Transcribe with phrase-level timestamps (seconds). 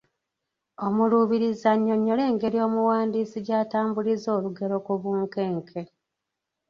[0.85, 5.81] Omuluubirizi annyonnyole engeri omuwandiisi gy’atambuliza olugero ku bunkenke.